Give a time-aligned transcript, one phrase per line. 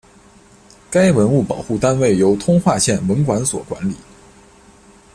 [0.89, 3.93] 该文物保护单位由通化县文管所管理。